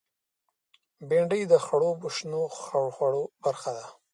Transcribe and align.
بېنډۍ 1.07 1.41
د 1.51 1.53
خړوبو 1.65 2.07
شنو 2.15 2.41
خوړو 2.95 3.23
برخه 3.43 3.71
ده 3.77 3.85